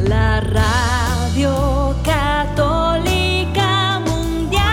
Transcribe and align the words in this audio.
la 0.00 0.40
radio 0.40 1.94
católica 2.02 4.00
mundial. 4.00 4.64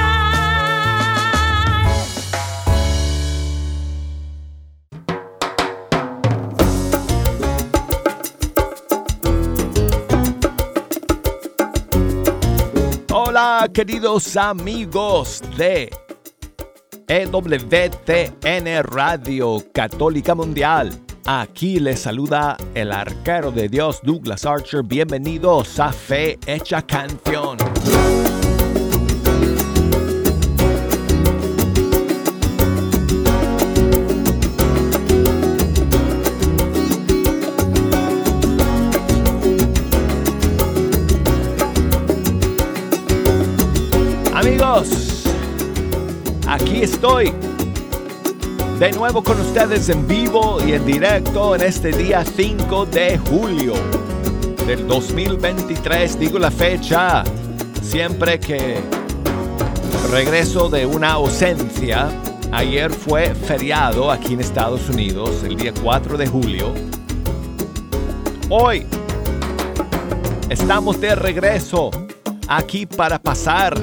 Hola 13.12 13.70
queridos 13.72 14.36
amigos 14.36 15.42
de 15.58 16.03
EWTN 17.08 18.84
Radio 18.84 19.64
Católica 19.74 20.36
Mundial. 20.36 20.92
Aquí 21.26 21.80
les 21.80 22.00
saluda 22.00 22.58
el 22.76 22.92
arquero 22.92 23.52
de 23.52 23.70
Dios 23.70 24.02
Douglas 24.04 24.46
Archer. 24.46 24.84
Bienvenidos 24.84 25.80
a 25.80 25.92
Fe 25.92 26.38
Hecha 26.46 26.82
Canción. 26.82 27.58
Aquí 46.64 46.82
estoy 46.82 47.34
de 48.80 48.92
nuevo 48.94 49.22
con 49.22 49.40
ustedes 49.40 49.90
en 49.90 50.08
vivo 50.08 50.60
y 50.66 50.72
en 50.72 50.86
directo 50.86 51.56
en 51.56 51.62
este 51.62 51.92
día 51.92 52.24
5 52.24 52.86
de 52.86 53.18
julio 53.18 53.74
del 54.66 54.88
2023. 54.88 56.20
Digo 56.20 56.40
la 56.40 56.52
fecha 56.52 57.26
siempre 57.82 58.40
que 58.40 58.80
regreso 60.10 60.70
de 60.70 60.86
una 60.86 61.12
ausencia. 61.14 62.10
Ayer 62.54 62.92
fue 62.92 63.36
feriado 63.36 64.10
aquí 64.10 64.34
en 64.34 64.40
Estados 64.40 64.90
Unidos, 64.90 65.44
el 65.44 65.58
día 65.58 65.74
4 65.84 66.18
de 66.18 66.28
julio. 66.28 66.74
Hoy 68.50 68.86
estamos 70.50 71.02
de 71.02 71.16
regreso 71.16 71.90
aquí 72.48 72.86
para 72.86 73.20
pasar 73.20 73.76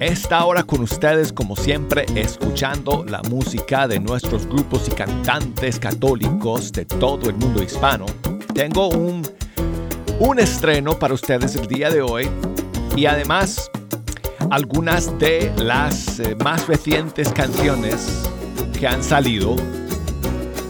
esta 0.00 0.44
hora 0.44 0.62
con 0.62 0.80
ustedes 0.80 1.32
como 1.32 1.56
siempre 1.56 2.06
escuchando 2.14 3.04
la 3.04 3.20
música 3.22 3.88
de 3.88 3.98
nuestros 3.98 4.46
grupos 4.46 4.86
y 4.88 4.92
cantantes 4.92 5.78
católicos 5.80 6.72
de 6.72 6.84
todo 6.84 7.28
el 7.28 7.36
mundo 7.36 7.62
hispano. 7.62 8.06
Tengo 8.54 8.88
un, 8.88 9.22
un 10.20 10.38
estreno 10.38 10.98
para 10.98 11.14
ustedes 11.14 11.56
el 11.56 11.66
día 11.66 11.90
de 11.90 12.00
hoy 12.00 12.30
y 12.96 13.06
además 13.06 13.70
algunas 14.50 15.18
de 15.18 15.52
las 15.56 16.20
eh, 16.20 16.36
más 16.44 16.68
recientes 16.68 17.30
canciones 17.32 18.30
que 18.78 18.86
han 18.86 19.02
salido 19.02 19.56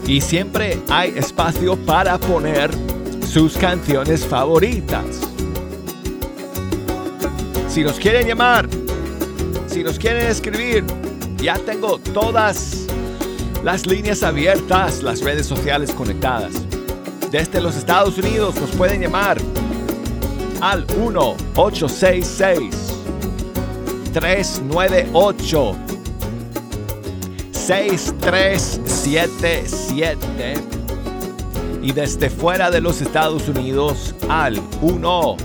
y 0.07 0.21
siempre 0.21 0.79
hay 0.89 1.13
espacio 1.15 1.77
para 1.85 2.17
poner 2.17 2.71
sus 3.27 3.55
canciones 3.57 4.25
favoritas. 4.25 5.05
Si 7.67 7.83
nos 7.83 7.99
quieren 7.99 8.27
llamar 8.27 8.67
si 9.69 9.83
nos 9.83 9.99
quieren 9.99 10.25
escribir, 10.27 10.83
ya 11.37 11.59
tengo 11.59 11.99
todas 11.99 12.87
las 13.63 13.85
líneas 13.85 14.23
abiertas, 14.23 15.03
las 15.03 15.21
redes 15.21 15.45
sociales 15.45 15.91
conectadas. 15.91 16.53
Desde 17.29 17.61
los 17.61 17.75
Estados 17.75 18.17
Unidos 18.17 18.55
nos 18.59 18.71
pueden 18.71 19.01
llamar 19.01 19.37
al 20.61 20.87
1-866 20.87 22.71
398 24.11 25.75
6377 27.53 30.53
y 31.81 31.91
desde 31.91 32.31
fuera 32.31 32.71
de 32.71 32.81
los 32.81 32.99
Estados 33.01 33.47
Unidos 33.47 34.15
al 34.27 34.59
1 34.81 35.37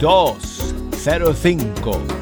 205 0.00 2.19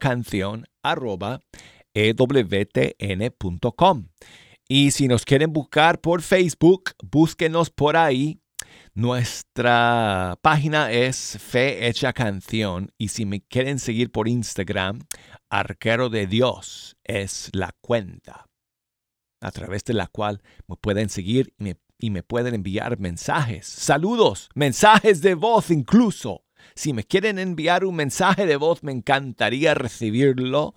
canción 0.00 0.64
arroba 0.82 1.40
ewtn.com. 1.94 2.48
Y 4.66 4.92
si 4.92 5.08
nos 5.08 5.26
quieren 5.26 5.52
buscar 5.52 6.00
por 6.00 6.22
Facebook, 6.22 6.92
búsquenos 7.02 7.68
por 7.70 7.98
ahí. 7.98 8.40
Nuestra 8.96 10.38
página 10.40 10.92
es 10.92 11.36
Fe 11.40 11.88
Hecha 11.88 12.12
Canción 12.12 12.92
y 12.96 13.08
si 13.08 13.26
me 13.26 13.40
quieren 13.40 13.80
seguir 13.80 14.12
por 14.12 14.28
Instagram, 14.28 15.00
Arquero 15.50 16.10
de 16.10 16.28
Dios 16.28 16.96
es 17.02 17.50
la 17.54 17.74
cuenta 17.80 18.46
a 19.40 19.50
través 19.50 19.82
de 19.82 19.94
la 19.94 20.06
cual 20.06 20.42
me 20.68 20.76
pueden 20.76 21.08
seguir 21.08 21.52
y 21.98 22.10
me, 22.10 22.22
pueden 22.22 22.54
enviar 22.54 23.00
mensajes, 23.00 23.66
saludos, 23.66 24.48
mensajes 24.54 25.22
de 25.22 25.34
voz 25.34 25.72
incluso. 25.72 26.44
Si 26.76 26.92
me 26.92 27.02
quieren 27.02 27.40
enviar 27.40 27.84
un 27.84 27.96
mensaje 27.96 28.46
de 28.46 28.56
voz, 28.56 28.84
me 28.84 28.92
encantaría 28.92 29.74
recibirlo. 29.74 30.76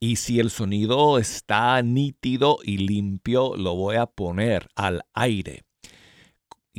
Y 0.00 0.16
si 0.16 0.40
el 0.40 0.48
sonido 0.50 1.18
está 1.18 1.80
nítido 1.82 2.60
y 2.64 2.78
limpio, 2.78 3.56
lo 3.56 3.76
voy 3.76 3.96
a 3.96 4.06
poner 4.06 4.68
al 4.74 5.02
aire. 5.12 5.67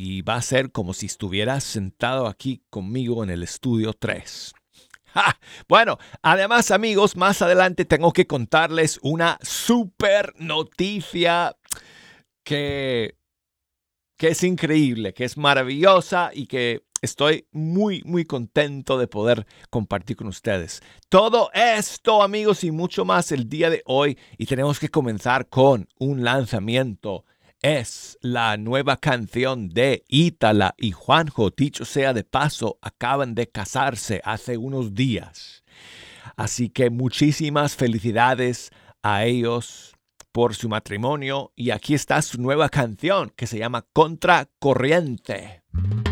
Y 0.01 0.21
va 0.21 0.35
a 0.35 0.41
ser 0.41 0.71
como 0.71 0.93
si 0.93 1.07
estuvieras 1.07 1.61
sentado 1.65 2.27
aquí 2.27 2.63
conmigo 2.69 3.21
en 3.21 3.29
el 3.29 3.43
estudio 3.43 3.91
3. 3.91 4.53
Bueno, 5.67 5.97
además 6.21 6.71
amigos, 6.71 7.17
más 7.17 7.41
adelante 7.41 7.83
tengo 7.83 8.13
que 8.13 8.25
contarles 8.25 8.97
una 9.03 9.38
super 9.41 10.33
noticia 10.38 11.57
que, 12.45 13.17
que 14.17 14.29
es 14.29 14.43
increíble, 14.43 15.13
que 15.13 15.25
es 15.25 15.35
maravillosa 15.35 16.31
y 16.33 16.45
que 16.45 16.85
estoy 17.01 17.49
muy, 17.51 18.01
muy 18.05 18.23
contento 18.23 18.97
de 18.97 19.07
poder 19.07 19.47
compartir 19.69 20.15
con 20.15 20.27
ustedes. 20.27 20.81
Todo 21.09 21.49
esto, 21.53 22.23
amigos, 22.23 22.63
y 22.63 22.71
mucho 22.71 23.03
más 23.03 23.33
el 23.33 23.49
día 23.49 23.69
de 23.69 23.81
hoy. 23.85 24.17
Y 24.38 24.45
tenemos 24.45 24.79
que 24.79 24.88
comenzar 24.88 25.49
con 25.49 25.89
un 25.97 26.23
lanzamiento 26.23 27.25
es 27.61 28.17
la 28.21 28.57
nueva 28.57 28.97
canción 28.97 29.69
de 29.69 30.03
Ítala 30.07 30.75
y 30.77 30.91
Juanjo. 30.91 31.49
Dicho 31.49 31.85
sea 31.85 32.13
de 32.13 32.23
paso, 32.23 32.77
acaban 32.81 33.35
de 33.35 33.47
casarse 33.49 34.21
hace 34.23 34.57
unos 34.57 34.93
días. 34.93 35.63
Así 36.37 36.69
que 36.69 36.89
muchísimas 36.89 37.75
felicidades 37.75 38.71
a 39.03 39.25
ellos 39.25 39.95
por 40.31 40.55
su 40.55 40.69
matrimonio 40.69 41.51
y 41.55 41.71
aquí 41.71 41.93
está 41.93 42.21
su 42.21 42.41
nueva 42.41 42.69
canción 42.69 43.31
que 43.35 43.47
se 43.47 43.59
llama 43.59 43.85
Contracorriente. 43.93 45.63
ser 45.73 46.08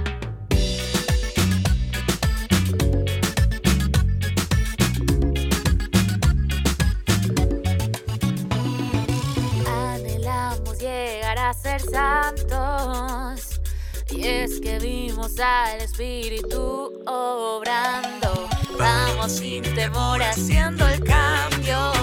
Y 14.09 14.23
es 14.25 14.59
que 14.59 14.79
vimos 14.79 15.39
al 15.39 15.81
Espíritu 15.81 16.94
obrando. 17.05 18.47
Vamos 18.77 19.31
sin 19.33 19.63
temor 19.75 20.21
haciendo 20.21 20.88
el 20.88 21.03
cambio. 21.03 21.94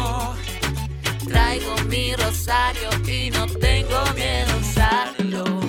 Traigo 1.26 1.74
mi 1.88 2.14
rosario 2.14 2.90
y 3.06 3.30
no 3.30 3.46
tengo 3.46 3.98
miedo 4.14 4.52
a 4.52 4.56
usarlo. 4.56 5.63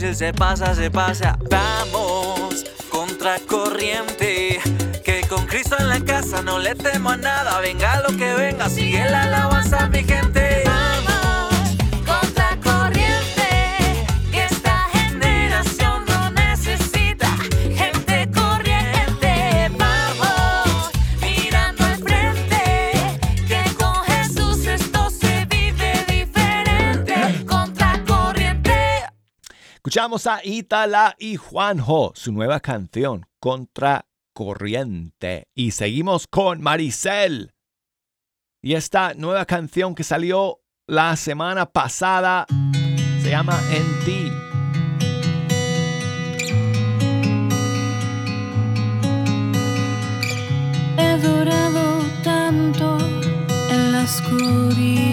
Fácil 0.00 0.16
se 0.16 0.32
pasa, 0.32 0.74
se 0.74 0.90
pasa. 0.90 1.38
Vamos 1.50 2.64
contra 2.90 3.38
corriente. 3.40 4.58
Que 5.04 5.20
con 5.28 5.46
Cristo 5.46 5.76
en 5.78 5.90
la 5.90 6.00
casa 6.00 6.40
no 6.40 6.58
le 6.58 6.74
temo 6.74 7.10
a 7.10 7.16
nada. 7.18 7.60
Venga 7.60 8.00
lo 8.08 8.16
que 8.16 8.32
venga, 8.32 8.70
sigue 8.70 9.04
la 9.10 9.26
Escuchamos 29.90 30.28
a 30.28 30.40
Itala 30.44 31.16
y 31.18 31.34
Juanjo, 31.34 32.12
su 32.14 32.30
nueva 32.30 32.60
canción, 32.60 33.26
Contra 33.40 34.06
Corriente. 34.32 35.48
Y 35.52 35.72
seguimos 35.72 36.28
con 36.28 36.62
Maricel. 36.62 37.54
Y 38.62 38.74
esta 38.74 39.14
nueva 39.14 39.46
canción 39.46 39.96
que 39.96 40.04
salió 40.04 40.60
la 40.86 41.16
semana 41.16 41.66
pasada 41.66 42.46
se 43.20 43.30
llama 43.30 43.60
En 43.72 44.04
ti. 44.04 44.32
He 50.98 51.18
durado 51.18 52.04
tanto 52.22 52.96
en 53.70 53.90
la 53.90 54.04
oscuridad 54.04 55.09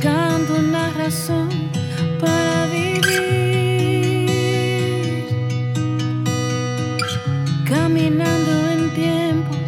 buscando 0.00 0.54
una 0.54 0.90
razón 0.92 1.50
para 2.18 2.64
vivir, 2.66 4.30
caminando 7.68 8.50
en 8.70 8.94
tiempos 8.94 9.58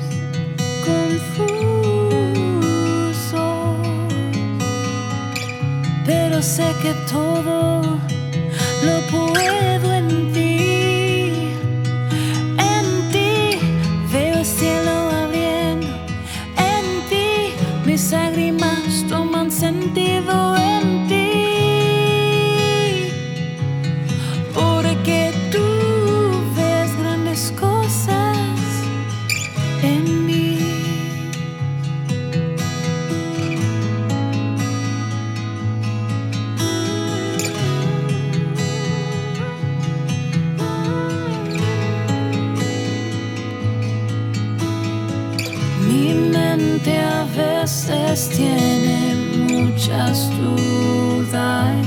confusos, 0.86 1.58
pero 6.06 6.40
sé 6.40 6.74
que 6.80 6.94
todo 7.10 7.82
lo 8.86 9.00
puedo 9.10 9.71
mente 46.82 46.98
a 46.98 47.24
veces 47.24 48.28
tiene 48.30 49.14
muchas 49.50 50.30
dudas. 50.38 51.86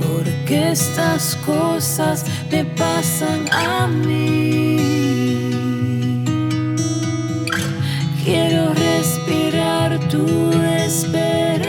Porque 0.00 0.70
estas 0.72 1.36
cosas 1.46 2.24
me 2.50 2.64
pasan 2.64 3.46
a 3.52 3.86
mí. 3.86 4.76
Quiero 8.24 8.74
respirar 8.74 9.98
tu 10.08 10.26
esperanza. 10.86 11.68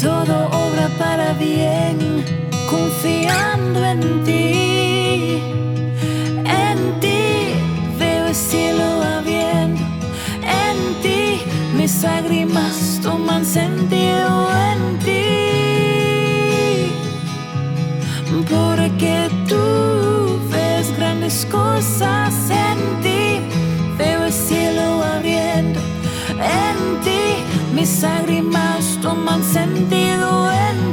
Todo 0.00 0.48
obra 0.50 0.88
para 0.98 1.32
bien, 1.34 2.24
confiando 2.68 3.84
en 3.84 4.24
ti. 4.24 4.65
Sentido 13.60 14.30
en 14.70 14.80
ti. 15.06 15.26
Porque 18.50 19.16
tú 19.48 19.64
ves 20.52 20.86
grandes 20.98 21.46
cosas 21.46 22.34
en 22.50 22.78
ti. 23.04 23.22
Veo 23.96 24.24
el 24.24 24.32
cielo 24.32 25.02
abriendo. 25.14 25.80
En 26.62 26.76
ti 27.04 27.24
mis 27.74 28.02
lágrimas 28.02 28.98
toman 29.00 29.42
sentido 29.42 30.28
en 30.66 30.76
ti. 30.78 30.85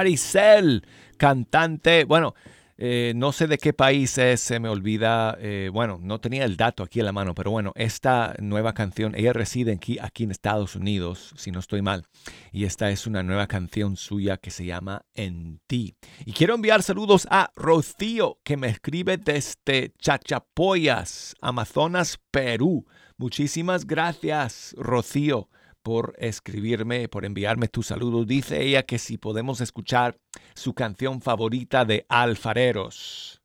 Maricel, 0.00 0.82
cantante, 1.18 2.04
bueno, 2.04 2.34
eh, 2.78 3.12
no 3.14 3.32
sé 3.32 3.46
de 3.46 3.58
qué 3.58 3.74
país 3.74 4.16
es, 4.16 4.40
se 4.40 4.58
me 4.58 4.70
olvida. 4.70 5.36
Eh, 5.38 5.68
bueno, 5.70 5.98
no 6.00 6.20
tenía 6.20 6.46
el 6.46 6.56
dato 6.56 6.82
aquí 6.82 7.00
en 7.00 7.04
la 7.04 7.12
mano, 7.12 7.34
pero 7.34 7.50
bueno, 7.50 7.72
esta 7.74 8.34
nueva 8.38 8.72
canción, 8.72 9.14
ella 9.14 9.34
reside 9.34 9.72
aquí, 9.72 9.98
aquí 10.00 10.24
en 10.24 10.30
Estados 10.30 10.74
Unidos, 10.74 11.34
si 11.36 11.50
no 11.50 11.58
estoy 11.58 11.82
mal. 11.82 12.06
Y 12.50 12.64
esta 12.64 12.90
es 12.90 13.06
una 13.06 13.22
nueva 13.22 13.46
canción 13.46 13.98
suya 13.98 14.38
que 14.38 14.50
se 14.50 14.64
llama 14.64 15.04
En 15.12 15.60
ti. 15.66 15.96
Y 16.24 16.32
quiero 16.32 16.54
enviar 16.54 16.82
saludos 16.82 17.28
a 17.30 17.50
Rocío, 17.54 18.38
que 18.42 18.56
me 18.56 18.68
escribe 18.68 19.18
desde 19.18 19.92
Chachapoyas, 19.98 21.34
Amazonas, 21.42 22.18
Perú. 22.30 22.86
Muchísimas 23.18 23.86
gracias, 23.86 24.74
Rocío 24.78 25.50
por 25.82 26.14
escribirme, 26.18 27.08
por 27.08 27.24
enviarme 27.24 27.68
tu 27.68 27.82
saludo. 27.82 28.24
Dice 28.24 28.62
ella 28.62 28.82
que 28.82 28.98
si 28.98 29.18
podemos 29.18 29.60
escuchar 29.60 30.18
su 30.54 30.74
canción 30.74 31.20
favorita 31.20 31.84
de 31.84 32.06
Alfareros. 32.08 33.40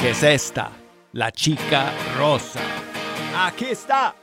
Que 0.00 0.10
es 0.10 0.22
esta, 0.22 0.72
La 1.12 1.32
chica 1.32 1.92
rosa. 2.16 2.60
Aquí 3.34 3.66
está. 3.66 4.14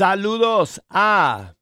Saludos 0.00 0.80
a 0.88 1.56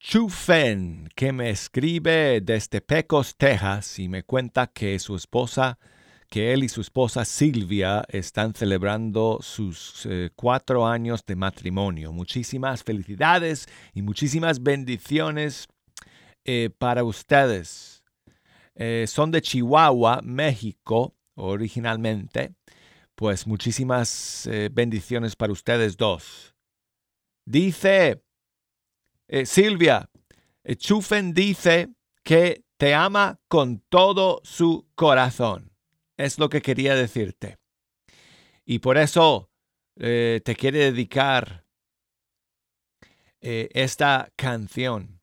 Chufen, 0.00 1.08
que 1.14 1.30
me 1.32 1.50
escribe 1.50 2.40
desde 2.40 2.80
Pecos, 2.80 3.36
Texas, 3.36 4.00
y 4.00 4.08
me 4.08 4.24
cuenta 4.24 4.66
que 4.66 4.98
su 4.98 5.14
esposa 5.14 5.78
que 6.28 6.52
él 6.52 6.64
y 6.64 6.68
su 6.68 6.80
esposa 6.80 7.24
Silvia 7.24 8.04
están 8.08 8.54
celebrando 8.54 9.38
sus 9.40 10.04
eh, 10.06 10.30
cuatro 10.34 10.84
años 10.84 11.24
de 11.24 11.36
matrimonio. 11.36 12.12
Muchísimas 12.12 12.82
felicidades 12.82 13.68
y 13.94 14.02
muchísimas 14.02 14.60
bendiciones 14.60 15.68
eh, 16.44 16.70
para 16.76 17.04
ustedes. 17.04 18.02
Eh, 18.74 19.04
son 19.06 19.30
de 19.30 19.42
Chihuahua, 19.42 20.22
México, 20.24 21.14
originalmente. 21.36 22.56
Pues 23.14 23.46
muchísimas 23.46 24.48
bendiciones 24.72 25.36
para 25.36 25.52
ustedes 25.52 25.96
dos. 25.96 26.51
Dice 27.44 28.22
Silvia, 29.44 30.10
Chufen 30.76 31.32
dice 31.34 31.88
que 32.22 32.64
te 32.76 32.94
ama 32.94 33.40
con 33.48 33.78
todo 33.88 34.40
su 34.44 34.88
corazón. 34.94 35.72
Es 36.16 36.38
lo 36.38 36.48
que 36.48 36.62
quería 36.62 36.94
decirte. 36.94 37.58
Y 38.64 38.80
por 38.80 38.98
eso 38.98 39.50
eh, 39.96 40.40
te 40.44 40.56
quiere 40.56 40.78
dedicar 40.78 41.64
eh, 43.40 43.68
esta 43.72 44.32
canción 44.36 45.20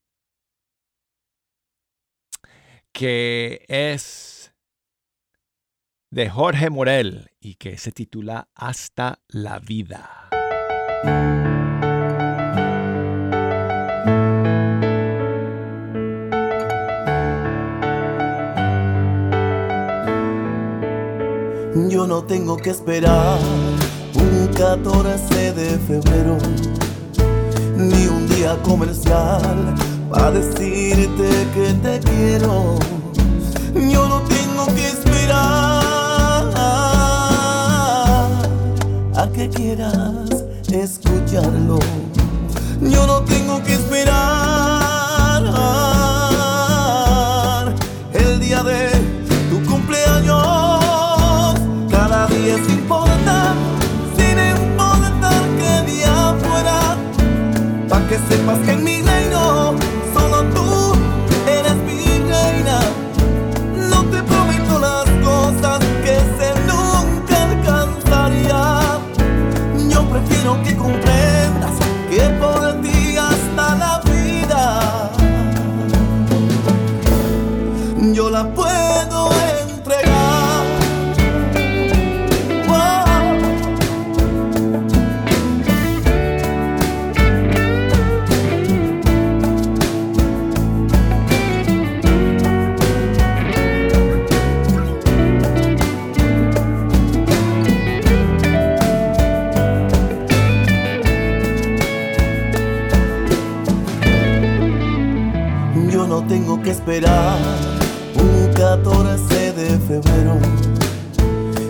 que 2.92 3.66
es 3.68 4.54
de 6.12 6.30
Jorge 6.30 6.70
Morel 6.70 7.30
y 7.40 7.56
que 7.56 7.78
se 7.78 7.92
titula 7.92 8.50
Hasta 8.56 9.22
la 9.28 9.60
vida. 9.60 10.30
Yo 22.00 22.08
no 22.08 22.24
tengo 22.24 22.56
que 22.56 22.70
esperar 22.70 23.38
un 24.16 24.48
14 24.54 25.52
de 25.52 25.78
febrero, 25.80 26.38
ni 27.76 28.08
un 28.08 28.26
día 28.30 28.58
comercial 28.64 29.76
para 30.10 30.32
decirte 30.32 31.30
que 31.54 31.74
te 31.84 32.00
quiero. 32.00 32.80
Yo 33.76 34.08
no 34.08 34.22
tengo 34.22 34.66
que 34.74 34.88
esperar 34.88 35.84
a 39.18 39.30
que 39.34 39.50
quieras 39.50 40.46
escucharlo. 40.72 41.80
Yo 42.80 43.08
no 43.08 43.26
tengo 43.26 43.49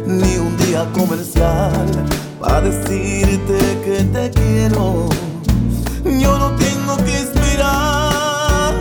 ni 0.06 0.38
un 0.38 0.58
día 0.58 0.86
comercial 0.94 1.88
para 2.40 2.62
decirte 2.62 3.58
que 3.86 4.04
te 4.14 4.32
quiero. 4.32 5.10
Yo 6.04 6.38
no 6.40 6.56
tengo 6.56 6.98
que 7.06 7.18
esperar 7.20 8.74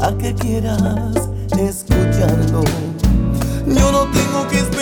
a 0.00 0.18
que 0.18 0.34
quieras 0.34 1.28
escucharlo. 1.58 2.64
Yo 3.66 3.92
no 3.92 4.06
tengo 4.10 4.48
que 4.50 4.58
esperar 4.58 4.73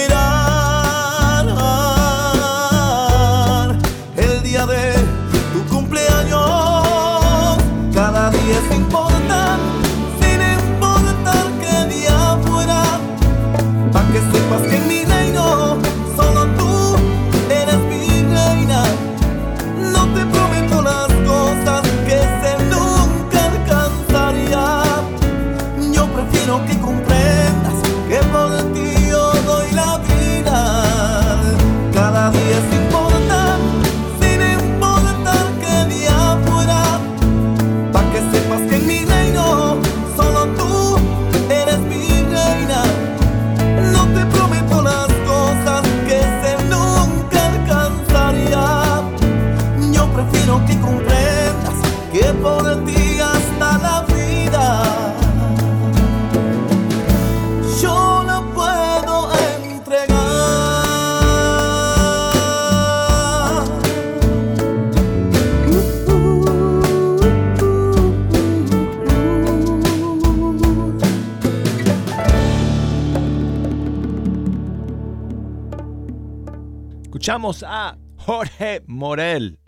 Escuchamos 77.22 77.62
a 77.64 77.96
Jorge 78.16 78.82
Morel 78.88 79.60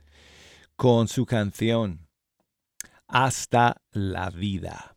con 0.75 1.07
su 1.07 1.25
canción 1.25 2.09
Hasta 3.07 3.81
la 3.93 4.31
vida. 4.31 4.97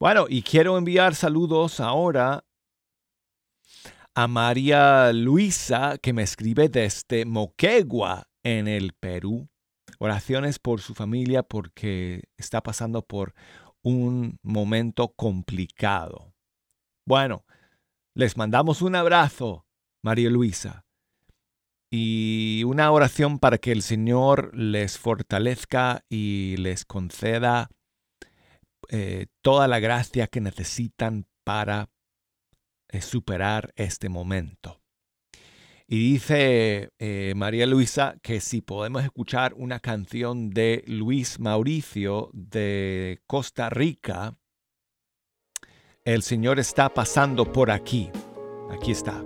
Bueno, 0.00 0.26
y 0.28 0.42
quiero 0.42 0.76
enviar 0.76 1.14
saludos 1.14 1.78
ahora 1.78 2.44
a 4.16 4.26
María 4.26 5.12
Luisa 5.12 5.96
que 6.02 6.12
me 6.12 6.24
escribe 6.24 6.68
desde 6.68 7.24
Moquegua 7.24 8.26
en 8.42 8.66
el 8.66 8.94
Perú. 8.94 9.48
Oraciones 10.00 10.58
por 10.58 10.80
su 10.80 10.92
familia 10.92 11.44
porque 11.44 12.24
está 12.36 12.64
pasando 12.64 13.02
por 13.02 13.32
un 13.80 14.40
momento 14.42 15.14
complicado. 15.14 16.34
Bueno, 17.06 17.45
les 18.16 18.38
mandamos 18.38 18.80
un 18.80 18.96
abrazo, 18.96 19.66
María 20.02 20.30
Luisa, 20.30 20.86
y 21.92 22.62
una 22.64 22.90
oración 22.90 23.38
para 23.38 23.58
que 23.58 23.72
el 23.72 23.82
Señor 23.82 24.56
les 24.56 24.96
fortalezca 24.96 26.02
y 26.08 26.56
les 26.56 26.86
conceda 26.86 27.68
eh, 28.88 29.26
toda 29.42 29.68
la 29.68 29.80
gracia 29.80 30.28
que 30.28 30.40
necesitan 30.40 31.26
para 31.44 31.90
eh, 32.88 33.02
superar 33.02 33.74
este 33.76 34.08
momento. 34.08 34.80
Y 35.86 36.12
dice 36.12 36.88
eh, 36.98 37.34
María 37.36 37.66
Luisa 37.66 38.16
que 38.22 38.40
si 38.40 38.62
podemos 38.62 39.04
escuchar 39.04 39.52
una 39.58 39.78
canción 39.78 40.48
de 40.48 40.84
Luis 40.86 41.38
Mauricio 41.38 42.30
de 42.32 43.20
Costa 43.26 43.68
Rica, 43.68 44.38
El 46.06 46.22
Señor 46.22 46.60
está 46.60 46.88
pasando 46.88 47.52
por 47.52 47.68
aquí. 47.68 48.12
Aquí 48.70 48.92
está. 48.92 49.24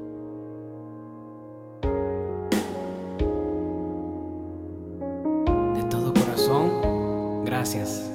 De 5.75 5.83
todo 5.91 6.15
corazón, 6.15 7.45
gracias. 7.45 8.10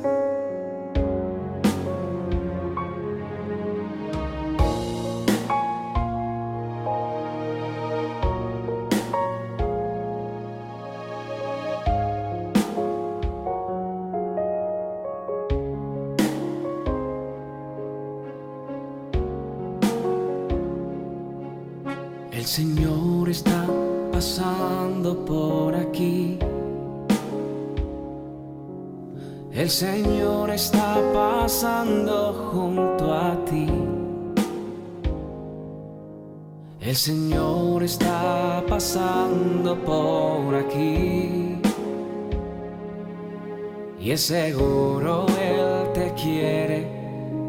El 36.96 37.02
Señor 37.02 37.84
está 37.84 38.64
pasando 38.70 39.76
por 39.84 40.56
aquí. 40.56 41.60
Y 44.00 44.12
es 44.12 44.22
seguro 44.22 45.26
Él 45.38 45.92
te 45.94 46.14
quiere 46.14 46.88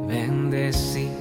bendecir. 0.08 1.12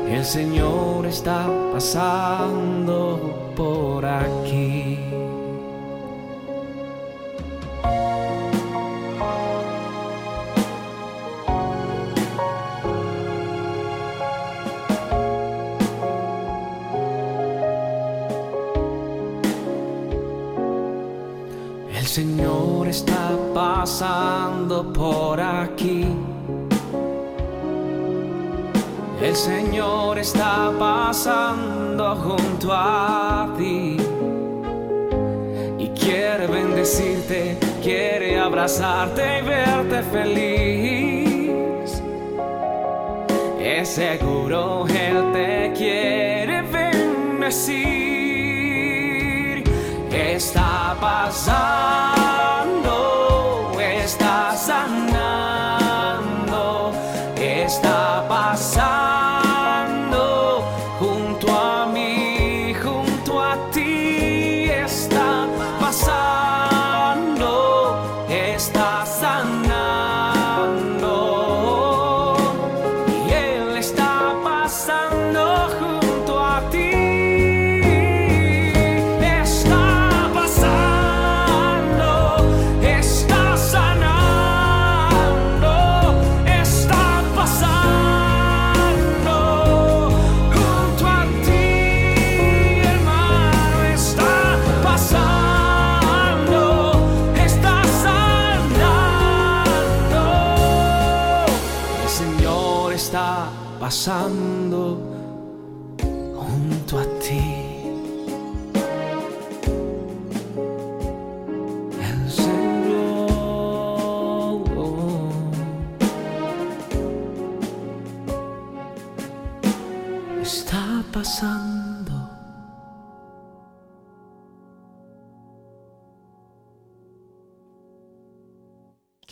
El 0.10 0.23
Señor 0.23 1.05
está 1.05 1.49
pasando 1.73 3.51
por 3.55 4.05
aquí. 4.05 4.40
Pasando 23.81 24.93
por 24.93 25.39
aquí. 25.39 26.05
El 29.19 29.35
Señor 29.35 30.19
está 30.19 30.71
pasando 30.77 32.15
junto 32.15 32.71
a 32.71 33.51
ti. 33.57 33.97
Y 35.79 35.87
quiere 35.99 36.45
bendecirte, 36.45 37.57
quiere 37.81 38.39
abrazarte 38.39 39.39
y 39.39 39.41
verte 39.41 40.03
feliz. 40.03 42.03
Es 43.59 43.89
seguro 43.89 44.85
Él 44.89 45.31
te 45.33 45.73
quiere 45.75 46.61
bendecir. 46.61 47.81
Está 50.11 50.95
pasando, 51.01 52.20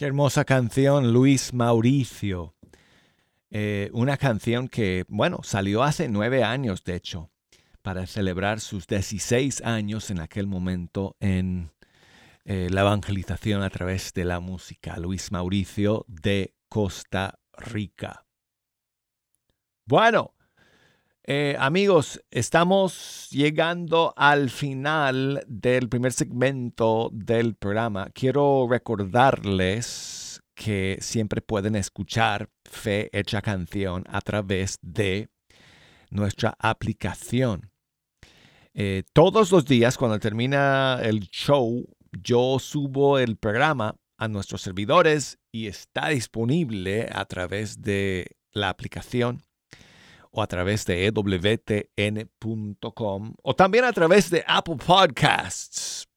hermosa 0.09 0.43
canción, 0.43 1.13
Luis 1.13 1.53
Mauricio. 1.53 2.55
Eh, 3.51 3.91
una 3.93 4.17
canción 4.17 4.67
que, 4.67 5.05
bueno, 5.07 5.41
salió 5.43 5.83
hace 5.83 6.09
nueve 6.09 6.43
años, 6.43 6.83
de 6.83 6.95
hecho, 6.95 7.29
para 7.83 8.07
celebrar 8.07 8.59
sus 8.59 8.87
16 8.87 9.61
años 9.61 10.09
en 10.09 10.19
aquel 10.19 10.47
momento 10.47 11.15
en 11.19 11.69
eh, 12.43 12.69
la 12.71 12.81
evangelización 12.81 13.61
a 13.61 13.69
través 13.69 14.11
de 14.15 14.25
la 14.25 14.39
música. 14.39 14.97
Luis 14.97 15.31
Mauricio 15.31 16.05
de 16.07 16.55
Costa 16.69 17.39
Rica. 17.53 18.25
Bueno, 19.85 20.33
eh, 21.31 21.55
amigos, 21.59 22.19
estamos 22.31 23.27
llegando 23.29 24.15
al 24.17 24.49
final 24.49 25.43
del 25.47 25.87
primer 25.87 26.11
segmento 26.11 27.11
del 27.13 27.53
programa. 27.53 28.09
Quiero 28.15 28.65
recordarles 28.67 30.41
que 30.55 30.97
siempre 31.01 31.43
pueden 31.43 31.75
escuchar 31.75 32.49
Fe 32.65 33.11
Hecha 33.13 33.43
Canción 33.43 34.05
a 34.09 34.21
través 34.21 34.79
de 34.81 35.29
nuestra 36.09 36.55
aplicación. 36.57 37.69
Eh, 38.73 39.03
todos 39.13 39.51
los 39.51 39.65
días, 39.65 39.99
cuando 39.99 40.17
termina 40.17 40.99
el 41.03 41.29
show, 41.29 41.85
yo 42.11 42.57
subo 42.57 43.19
el 43.19 43.37
programa 43.37 43.95
a 44.17 44.27
nuestros 44.27 44.63
servidores 44.63 45.37
y 45.51 45.67
está 45.67 46.09
disponible 46.09 47.07
a 47.13 47.25
través 47.25 47.83
de 47.83 48.35
la 48.51 48.69
aplicación 48.69 49.43
o 50.31 50.41
a 50.41 50.47
través 50.47 50.85
de 50.85 51.05
ewtn.com 51.07 52.23
o 53.41 53.55
también 53.55 53.85
a 53.85 53.93
través 53.93 54.29
de 54.29 54.43
Apple 54.47 54.77
Podcasts. 54.85 56.07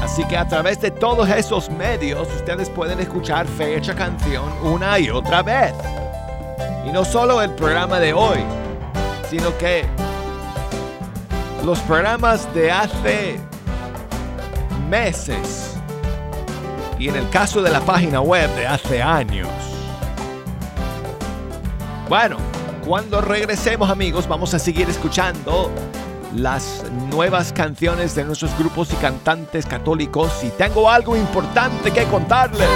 Así 0.00 0.24
que 0.24 0.36
a 0.36 0.46
través 0.46 0.80
de 0.80 0.90
todos 0.90 1.28
esos 1.28 1.68
medios 1.70 2.28
ustedes 2.34 2.70
pueden 2.70 3.00
escuchar 3.00 3.46
Fecha 3.46 3.94
Canción 3.94 4.44
una 4.62 4.98
y 4.98 5.10
otra 5.10 5.42
vez. 5.42 5.74
Y 6.86 6.92
no 6.92 7.04
solo 7.04 7.42
el 7.42 7.50
programa 7.50 7.98
de 7.98 8.12
hoy, 8.12 8.38
sino 9.28 9.56
que 9.58 9.84
los 11.64 11.78
programas 11.80 12.52
de 12.54 12.70
hace 12.70 13.40
meses 14.88 15.76
y 16.98 17.08
en 17.08 17.16
el 17.16 17.28
caso 17.30 17.62
de 17.62 17.70
la 17.70 17.80
página 17.80 18.20
web 18.20 18.48
de 18.56 18.66
hace 18.66 19.02
años. 19.02 19.48
Bueno, 22.08 22.38
cuando 22.88 23.20
regresemos 23.20 23.90
amigos 23.90 24.26
vamos 24.26 24.54
a 24.54 24.58
seguir 24.58 24.88
escuchando 24.88 25.70
las 26.34 26.82
nuevas 27.10 27.52
canciones 27.52 28.14
de 28.14 28.24
nuestros 28.24 28.58
grupos 28.58 28.90
y 28.94 28.96
cantantes 28.96 29.66
católicos 29.66 30.32
y 30.42 30.48
tengo 30.48 30.88
algo 30.88 31.14
importante 31.14 31.90
que 31.90 32.04
contarles. 32.04 32.66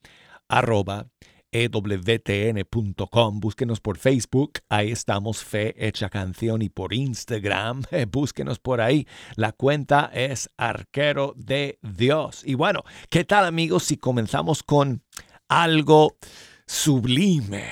arroba 0.46 1.07
ewtn.com. 1.51 3.40
Búsquenos 3.40 3.81
por 3.81 3.96
Facebook, 3.96 4.59
ahí 4.68 4.90
estamos, 4.90 5.42
Fe 5.42 5.74
Hecha 5.79 6.11
Canción, 6.11 6.61
y 6.61 6.68
por 6.68 6.92
Instagram, 6.92 7.85
búsquenos 8.12 8.59
por 8.59 8.83
ahí. 8.83 9.07
La 9.37 9.53
cuenta 9.53 10.11
es 10.12 10.51
Arquero 10.59 11.33
de 11.37 11.79
Dios. 11.81 12.42
Y 12.44 12.55
bueno, 12.55 12.85
¿qué 13.09 13.24
tal 13.24 13.46
amigos 13.46 13.85
si 13.85 13.96
comenzamos 13.96 14.62
con 14.62 15.03
algo 15.48 16.18
sublime 16.66 17.64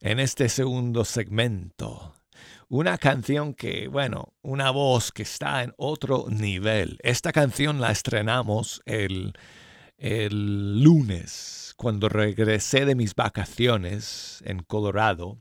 en 0.00 0.18
este 0.18 0.48
segundo 0.48 1.04
segmento? 1.04 2.17
Una 2.70 2.98
canción 2.98 3.54
que, 3.54 3.88
bueno, 3.88 4.34
una 4.42 4.70
voz 4.70 5.10
que 5.10 5.22
está 5.22 5.62
en 5.62 5.72
otro 5.78 6.26
nivel. 6.28 6.98
Esta 7.02 7.32
canción 7.32 7.80
la 7.80 7.90
estrenamos 7.90 8.82
el, 8.84 9.32
el 9.96 10.82
lunes 10.82 11.72
cuando 11.78 12.10
regresé 12.10 12.84
de 12.84 12.94
mis 12.94 13.14
vacaciones 13.14 14.42
en 14.44 14.58
Colorado. 14.64 15.40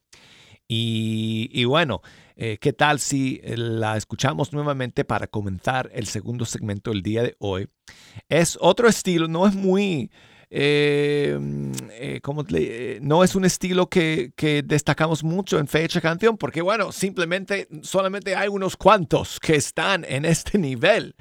Y, 0.70 1.50
y 1.52 1.66
bueno, 1.66 2.02
eh, 2.38 2.60
¿qué 2.62 2.72
tal 2.72 3.02
si 3.02 3.42
la 3.44 3.98
escuchamos 3.98 4.54
nuevamente 4.54 5.04
para 5.04 5.28
comenzar 5.28 5.90
el 5.94 6.08
segundo 6.08 6.46
segmento 6.46 6.92
del 6.92 7.04
día 7.04 7.24
de 7.24 7.36
hoy? 7.40 7.68
Es 8.30 8.58
otro 8.62 8.88
estilo, 8.88 9.28
no 9.28 9.46
es 9.46 9.54
muy... 9.54 10.12
eh, 10.50 11.38
eh, 11.92 12.20
¿cómo 12.22 12.44
le- 12.44 12.96
eh, 12.96 13.00
no 13.02 13.24
es 13.24 13.36
un 13.36 13.46
estilo 13.46 13.88
que, 13.90 14.32
que 14.36 14.64
destacamos 14.64 15.24
mucho 15.24 15.60
en 15.60 15.68
Fecha 15.68 16.02
Canción, 16.02 16.38
porque 16.38 16.62
bueno, 16.62 16.92
simplemente 16.92 17.68
solamente 17.82 18.36
hay 18.36 18.48
unos 18.48 18.78
cuantos 18.78 19.40
que 19.40 19.56
están 19.56 20.06
en 20.08 20.26
este 20.26 20.58
nivel. 20.58 21.16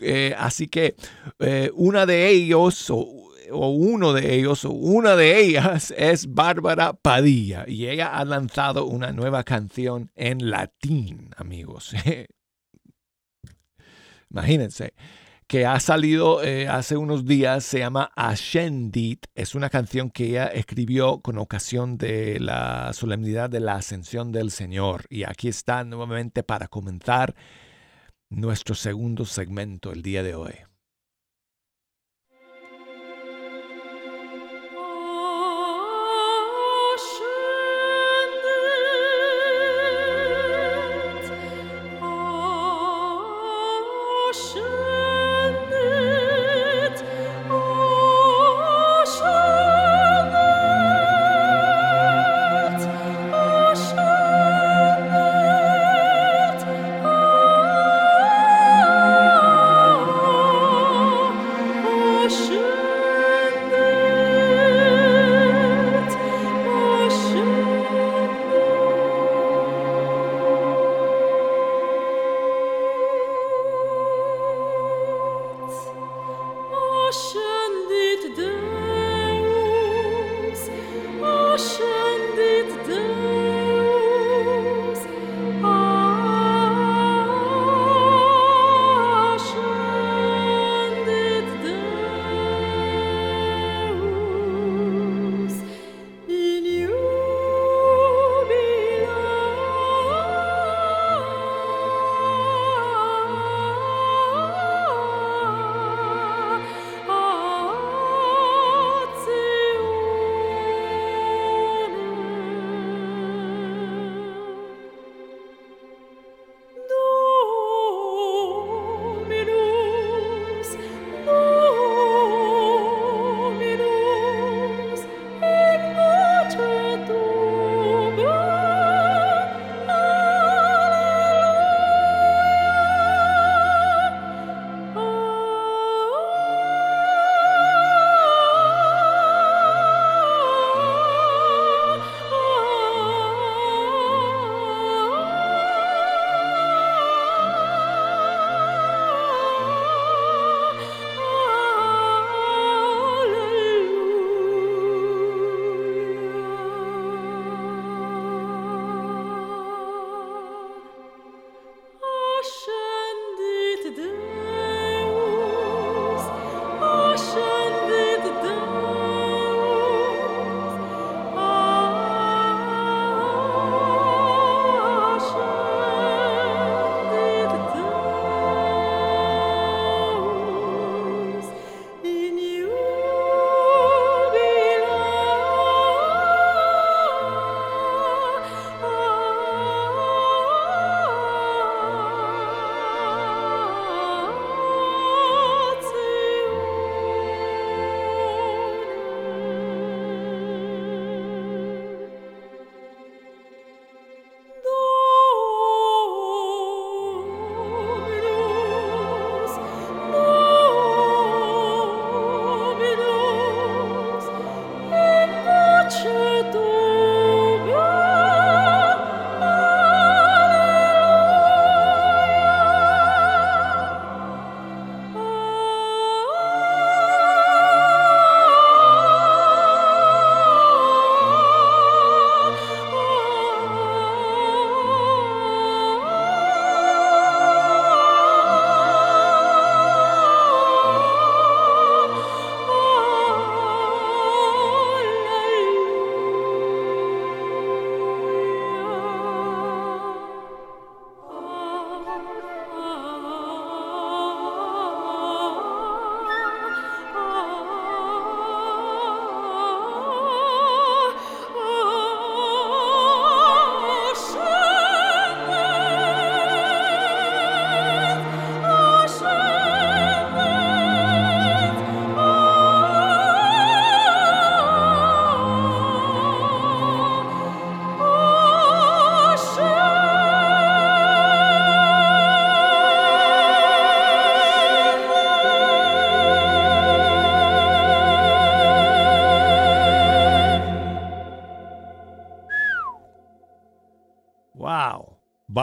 Eh, 0.00 0.34
así 0.36 0.66
que 0.68 0.96
una 1.74 2.06
de 2.06 2.28
ellos, 2.28 2.90
o, 2.90 3.30
o 3.52 3.68
uno 3.70 4.12
de 4.12 4.34
ellos, 4.34 4.64
o 4.64 4.70
una 4.70 5.14
de 5.16 5.38
ellas 5.40 5.92
es 5.96 6.32
Bárbara 6.32 6.92
Padilla, 6.94 7.64
y 7.68 7.86
ella 7.86 8.16
ha 8.16 8.24
lanzado 8.24 8.86
una 8.86 9.12
nueva 9.12 9.44
canción 9.44 10.10
en 10.16 10.50
latín, 10.50 11.30
amigos. 11.36 11.94
Imagínense 14.30 14.94
que 15.52 15.66
ha 15.66 15.78
salido 15.80 16.42
eh, 16.42 16.66
hace 16.66 16.96
unos 16.96 17.26
días, 17.26 17.62
se 17.62 17.80
llama 17.80 18.10
Ascendit, 18.16 19.26
es 19.34 19.54
una 19.54 19.68
canción 19.68 20.08
que 20.08 20.28
ella 20.28 20.46
escribió 20.46 21.20
con 21.20 21.36
ocasión 21.36 21.98
de 21.98 22.40
la 22.40 22.94
solemnidad 22.94 23.50
de 23.50 23.60
la 23.60 23.74
ascensión 23.74 24.32
del 24.32 24.50
Señor. 24.50 25.04
Y 25.10 25.24
aquí 25.24 25.48
está 25.48 25.84
nuevamente 25.84 26.42
para 26.42 26.68
comenzar 26.68 27.34
nuestro 28.30 28.74
segundo 28.74 29.26
segmento 29.26 29.92
el 29.92 30.00
día 30.00 30.22
de 30.22 30.34
hoy. 30.34 30.71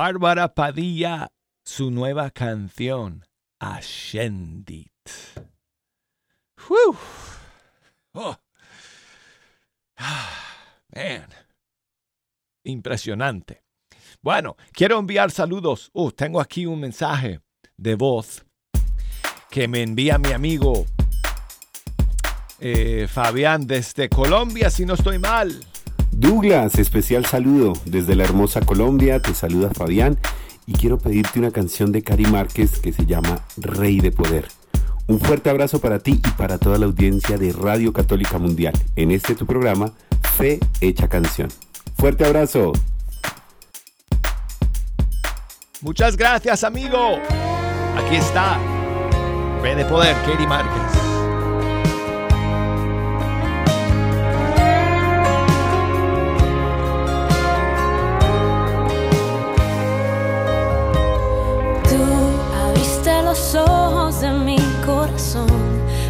Bárbara 0.10 0.56
Padilla, 0.56 1.32
su 1.64 1.92
nueva 1.92 2.32
canción, 2.32 3.24
Ascendit. 3.60 4.90
Oh. 6.68 8.36
Ah, 9.98 10.32
man. 10.96 11.28
Impresionante. 12.64 13.62
Bueno, 14.20 14.58
quiero 14.72 14.98
enviar 14.98 15.30
saludos. 15.30 15.92
Uh, 15.94 16.12
tengo 16.12 16.42
aquí 16.42 16.66
un 16.66 16.80
mensaje 16.80 17.42
de 17.78 17.94
voz 17.94 18.44
que 19.52 19.68
me 19.68 19.84
envía 19.84 20.18
mi 20.18 20.32
amigo 20.32 20.88
eh, 22.60 23.08
Fabián 23.08 23.68
desde 23.68 24.10
Colombia, 24.10 24.72
si 24.72 24.88
no 24.88 24.96
estoy 24.96 25.20
mal. 25.20 25.64
Douglas, 26.12 26.78
especial 26.78 27.26
saludo 27.26 27.74
desde 27.86 28.16
la 28.16 28.24
hermosa 28.24 28.62
Colombia, 28.62 29.22
te 29.22 29.34
saluda 29.34 29.70
Fabián 29.70 30.18
y 30.66 30.74
quiero 30.74 30.98
pedirte 30.98 31.40
una 31.40 31.52
canción 31.52 31.92
de 31.92 32.04
Cari 32.04 32.26
Márquez 32.26 32.80
que 32.80 32.94
se 32.94 33.06
llama 33.06 33.40
Rey 33.58 34.00
de 34.00 34.12
Poder. 34.12 34.48
Un 35.08 35.20
fuerte 35.20 35.50
abrazo 35.50 35.80
para 35.80 36.00
ti 36.00 36.22
y 36.24 36.30
para 36.32 36.60
toda 36.60 36.78
la 36.78 36.86
audiencia 36.86 37.38
de 37.38 37.52
Radio 37.52 37.94
Católica 37.94 38.38
Mundial 38.38 38.74
en 38.96 39.10
este 39.10 39.34
tu 39.34 39.48
programa 39.48 39.92
Fe 40.38 40.60
Hecha 40.82 41.08
Canción. 41.08 41.50
Fuerte 41.98 42.26
abrazo. 42.26 42.74
Muchas 45.82 46.16
gracias, 46.16 46.64
amigo. 46.64 47.18
Aquí 47.98 48.18
está. 48.18 48.60
Rey 49.64 49.76
de 49.76 49.86
Poder, 49.86 50.16
Katie 50.26 50.48
Márquez. 50.48 51.09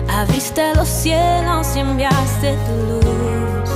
Abriste 0.07 0.73
los 0.75 0.87
cielos 0.87 1.75
y 1.75 1.79
enviaste 1.79 2.57
tu 2.65 2.75
luz 2.89 3.69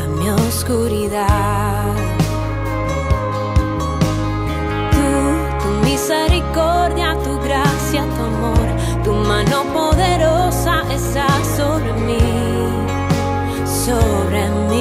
a 0.00 0.06
mi 0.06 0.30
oscuridad. 0.30 1.94
Tú, 4.92 5.62
tu 5.62 5.88
misericordia, 5.88 7.16
tu 7.24 7.40
gracia, 7.40 8.04
tu 8.04 8.22
amor, 8.22 9.02
tu 9.02 9.12
mano 9.14 9.64
poderosa 9.72 10.82
está 10.92 11.26
sobre 11.56 11.92
mí, 11.92 12.20
sobre 13.66 14.48
mí. 14.48 14.71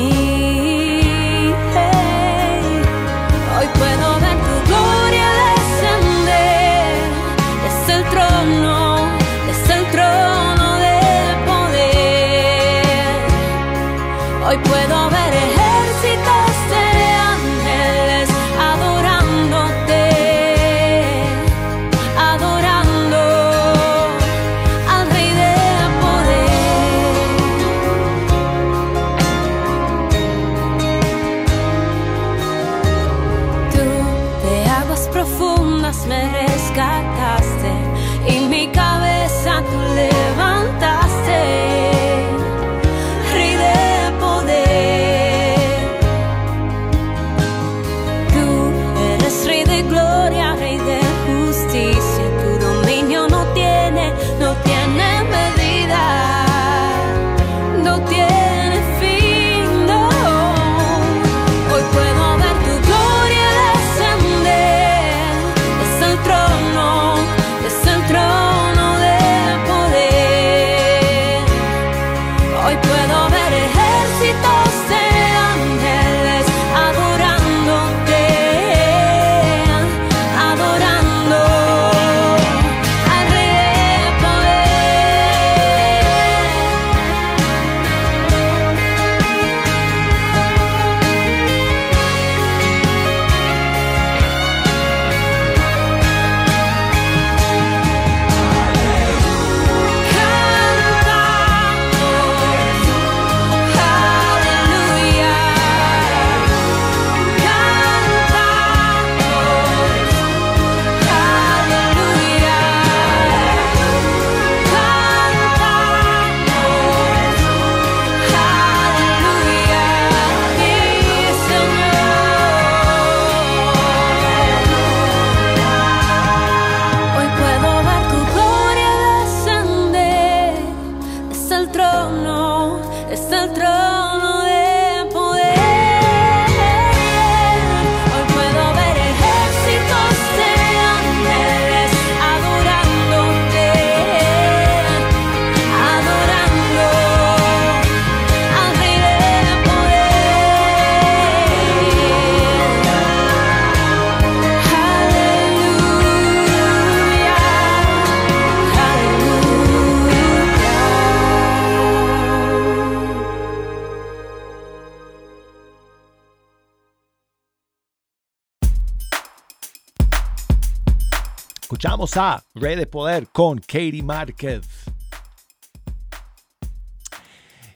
Escuchamos 171.71 172.17
a 172.17 172.43
Rey 172.53 172.75
de 172.75 172.85
Poder 172.85 173.29
con 173.29 173.57
Katie 173.59 174.03
Márquez. 174.03 174.67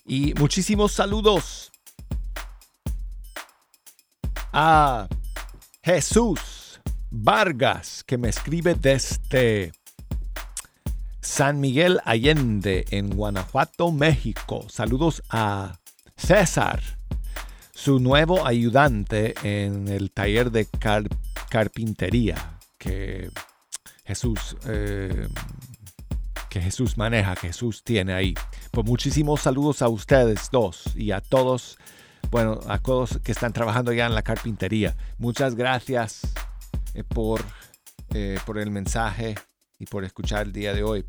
Y 0.06 0.34
muchísimos 0.34 0.92
saludos 0.92 1.72
a 4.52 5.08
Jesús 5.82 6.82
Vargas, 7.10 8.04
que 8.04 8.18
me 8.18 8.28
escribe 8.28 8.76
desde 8.76 9.72
San 11.22 11.62
Miguel 11.62 12.02
Allende, 12.04 12.84
en 12.90 13.16
Guanajuato, 13.16 13.94
México. 13.94 14.66
Saludos 14.68 15.24
a 15.30 15.80
César, 16.18 16.82
su 17.74 18.02
nuevo 18.02 18.46
ayudante 18.46 19.36
en 19.44 19.88
el 19.88 20.12
taller 20.12 20.52
de 20.52 20.66
car- 20.66 21.08
carpintería 21.50 22.60
que 22.78 23.32
Jesús 24.06 24.56
eh, 24.68 25.28
que 26.56 26.62
Jesús 26.62 26.98
maneja, 26.98 27.36
que 27.36 27.48
Jesús 27.48 27.84
tiene 27.84 28.14
ahí. 28.14 28.34
Pues 28.72 28.86
muchísimos 28.86 29.42
saludos 29.42 29.82
a 29.82 29.90
ustedes 29.90 30.50
dos 30.52 30.96
y 30.96 31.12
a 31.12 31.20
todos, 31.20 31.78
bueno, 32.32 32.62
a 32.70 32.78
todos 32.78 33.20
que 33.22 33.34
están 33.34 33.52
trabajando 33.52 33.92
ya 33.92 34.06
en 34.06 34.16
la 34.16 34.22
carpintería. 34.22 34.96
Muchas 35.18 35.56
gracias 35.56 36.22
eh, 36.94 37.04
por, 37.04 37.44
eh, 38.14 38.40
por 38.46 38.58
el 38.58 38.72
mensaje 38.72 39.36
y 39.80 39.86
por 39.86 40.06
escuchar 40.06 40.44
el 40.44 40.54
día 40.54 40.74
de 40.74 40.84
hoy. 40.84 41.06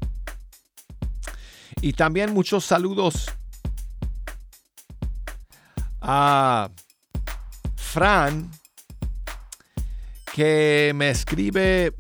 Y 1.81 1.93
también 1.93 2.35
muchos 2.35 2.65
saludos 2.65 3.27
a 6.01 6.71
Fran, 7.77 8.51
que 10.35 10.93
me 10.95 11.11
escribe, 11.11 11.95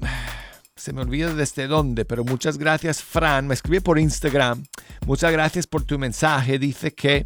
se 0.86 0.92
me 0.92 1.02
olvida 1.02 1.34
desde 1.34 1.66
dónde, 1.66 2.04
pero 2.04 2.24
muchas 2.24 2.58
gracias 2.58 3.02
Fran, 3.02 3.48
me 3.48 3.54
escribe 3.54 3.80
por 3.80 3.98
Instagram, 3.98 4.64
muchas 5.04 5.32
gracias 5.32 5.66
por 5.66 5.82
tu 5.82 5.98
mensaje, 5.98 6.60
dice 6.60 6.94
que 6.94 7.24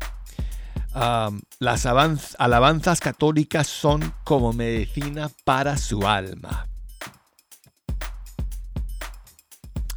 um, 0.95 1.39
las 1.59 1.85
alabanzas 1.85 3.01
católicas 3.01 3.67
son 3.67 4.15
como 4.25 4.55
medicina 4.55 5.31
para 5.45 5.77
su 5.77 6.09
alma. 6.09 6.71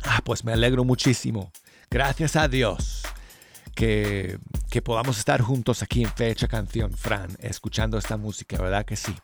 Ah, 0.03 0.19
pues 0.25 0.43
me 0.43 0.51
alegro 0.51 0.83
muchísimo. 0.83 1.49
Gracias 1.89 2.35
a 2.35 2.49
Dios 2.49 3.03
que, 3.75 4.39
que 4.69 4.81
podamos 4.81 5.17
estar 5.17 5.39
juntos 5.39 5.81
aquí 5.81 6.03
en 6.03 6.11
Fecha 6.11 6.49
Canción, 6.49 6.91
Fran, 6.91 7.29
escuchando 7.39 7.97
esta 7.97 8.17
música, 8.17 8.61
¿verdad 8.61 8.83
que 8.83 8.97
sí? 8.97 9.15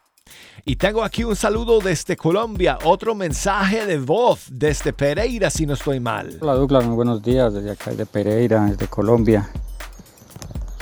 Y 0.65 0.75
tengo 0.75 1.03
aquí 1.03 1.23
un 1.23 1.35
saludo 1.35 1.79
desde 1.79 2.15
Colombia, 2.17 2.77
otro 2.83 3.15
mensaje 3.15 3.85
de 3.85 3.97
voz 3.97 4.45
desde 4.51 4.93
Pereira, 4.93 5.49
si 5.49 5.65
no 5.65 5.73
estoy 5.73 5.99
mal. 5.99 6.37
Hola 6.41 6.53
Douglas, 6.53 6.85
muy 6.85 6.95
buenos 6.95 7.23
días 7.23 7.53
desde 7.53 7.71
acá 7.71 7.91
de 7.91 8.05
Pereira, 8.05 8.65
desde 8.65 8.87
Colombia. 8.87 9.49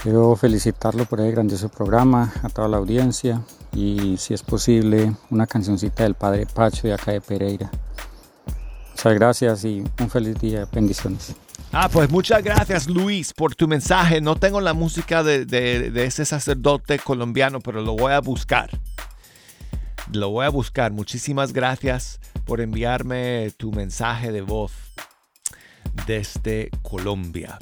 Quiero 0.03 0.35
felicitarlo 0.35 1.05
por 1.05 1.21
el 1.21 1.31
grandioso 1.31 1.69
programa, 1.69 2.33
a 2.43 2.49
toda 2.49 2.67
la 2.67 2.77
audiencia 2.77 3.41
y 3.73 4.17
si 4.17 4.33
es 4.33 4.41
posible 4.43 5.13
una 5.29 5.47
cancioncita 5.47 6.03
del 6.03 6.15
Padre 6.15 6.45
Pacho 6.45 6.87
de 6.87 6.93
acá 6.93 7.11
de 7.11 7.21
Pereira. 7.21 7.69
Muchas 8.91 9.13
gracias 9.13 9.65
y 9.65 9.83
un 9.99 10.09
feliz 10.09 10.39
día, 10.39 10.67
bendiciones. 10.71 11.35
Ah, 11.71 11.89
pues 11.91 12.09
muchas 12.09 12.43
gracias 12.43 12.87
Luis 12.87 13.33
por 13.33 13.53
tu 13.53 13.67
mensaje. 13.67 14.21
No 14.21 14.35
tengo 14.35 14.59
la 14.61 14.73
música 14.73 15.23
de 15.23 16.05
ese 16.05 16.25
sacerdote 16.25 16.99
colombiano, 16.99 17.59
pero 17.59 17.81
lo 17.81 17.95
voy 17.95 18.13
a 18.13 18.21
buscar. 18.21 18.69
Lo 20.11 20.29
voy 20.29 20.45
a 20.45 20.49
buscar. 20.49 20.91
Muchísimas 20.91 21.53
gracias 21.53 22.19
por 22.45 22.61
enviarme 22.61 23.51
tu 23.57 23.71
mensaje 23.71 24.31
de 24.31 24.41
voz 24.41 24.71
desde 26.05 26.69
Colombia. 26.81 27.59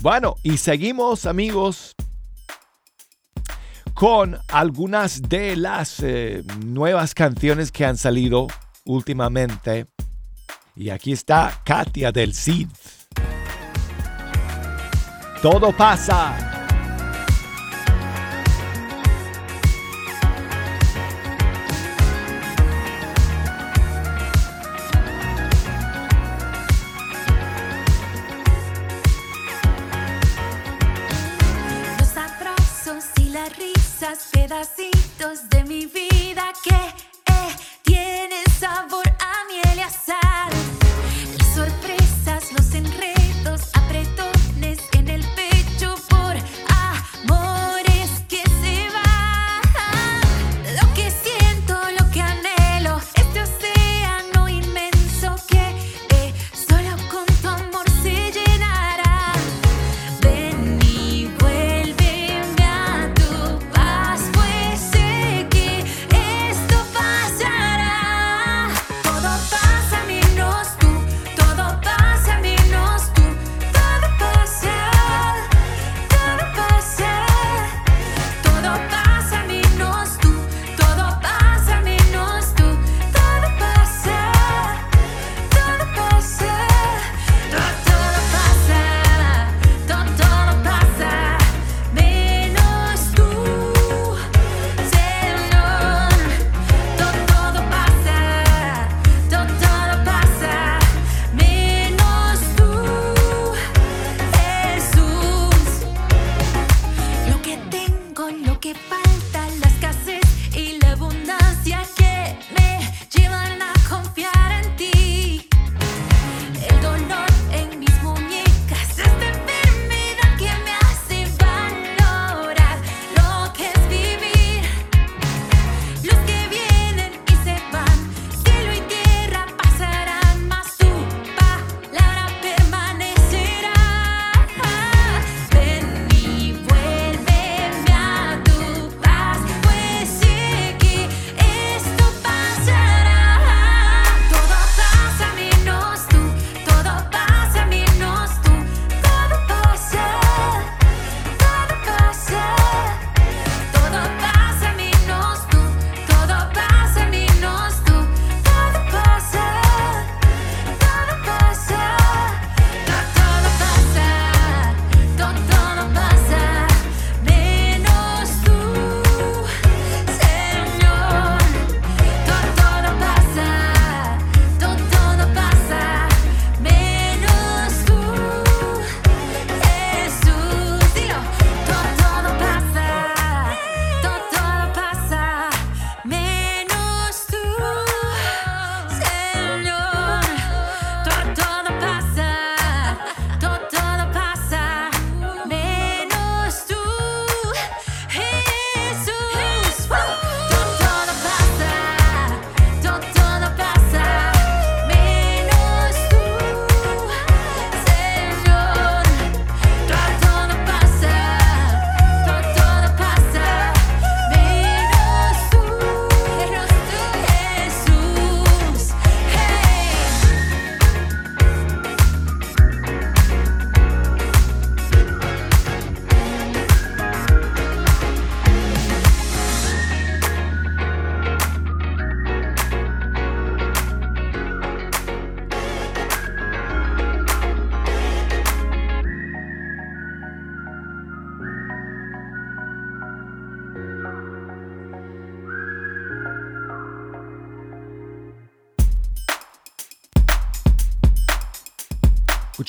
Bueno, 0.00 0.36
y 0.44 0.58
seguimos 0.58 1.26
amigos 1.26 1.96
con 3.94 4.38
algunas 4.46 5.22
de 5.22 5.56
las 5.56 5.98
eh, 6.04 6.44
nuevas 6.64 7.14
canciones 7.14 7.72
que 7.72 7.84
han 7.84 7.96
salido 7.96 8.46
últimamente. 8.84 9.86
Y 10.76 10.90
aquí 10.90 11.12
está 11.12 11.60
Katia 11.64 12.12
del 12.12 12.32
Cid. 12.32 12.68
Todo 15.42 15.72
pasa. 15.76 16.47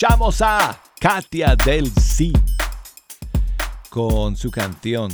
escuchamos 0.01 0.41
a 0.41 0.79
Katia 0.97 1.57
del 1.57 1.91
Sí 1.91 2.31
con 3.89 4.37
su 4.37 4.49
canción 4.49 5.11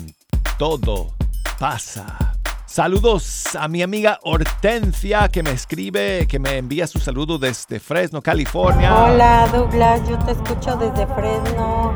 Todo 0.60 1.16
pasa. 1.58 2.36
Saludos 2.68 3.56
a 3.56 3.68
mi 3.68 3.82
amiga 3.82 4.20
Hortensia 4.22 5.28
que 5.30 5.42
me 5.42 5.50
escribe, 5.50 6.28
que 6.28 6.38
me 6.38 6.58
envía 6.58 6.86
su 6.86 7.00
saludo 7.00 7.40
desde 7.40 7.80
Fresno, 7.80 8.22
California. 8.22 8.94
Hola 8.94 9.50
Douglas, 9.52 10.08
yo 10.08 10.20
te 10.20 10.34
escucho 10.34 10.76
desde 10.76 11.08
Fresno, 11.16 11.92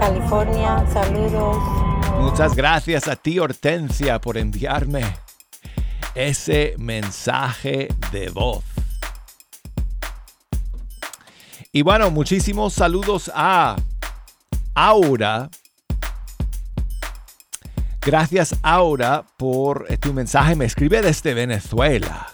California. 0.00 0.84
Saludos. 0.92 1.58
Muchas 2.18 2.56
gracias 2.56 3.06
a 3.06 3.14
ti 3.14 3.38
Hortensia 3.38 4.20
por 4.20 4.36
enviarme 4.36 5.04
ese 6.16 6.74
mensaje 6.76 7.86
de 8.10 8.30
voz. 8.30 8.71
Y 11.74 11.80
bueno, 11.80 12.10
muchísimos 12.10 12.74
saludos 12.74 13.32
a 13.34 13.76
Aura. 14.74 15.48
Gracias 18.02 18.58
Aura 18.60 19.24
por 19.38 19.86
eh, 19.88 19.96
tu 19.96 20.12
mensaje. 20.12 20.54
Me 20.54 20.66
escribe 20.66 21.00
desde 21.00 21.32
Venezuela. 21.32 22.28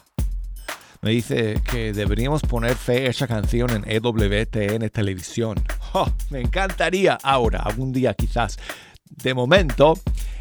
Me 1.03 1.13
dice 1.13 1.63
que 1.71 1.93
deberíamos 1.93 2.43
poner 2.43 2.75
fe 2.75 3.07
esa 3.07 3.29
canción 3.29 3.71
en 3.71 3.85
EWTN 3.89 4.91
televisión. 4.91 5.63
Oh, 5.95 6.11
me 6.31 6.41
encantaría 6.41 7.17
Aura, 7.23 7.61
algún 7.61 7.93
día 7.93 8.15
quizás. 8.15 8.59
De 9.09 9.35
momento, 9.35 9.95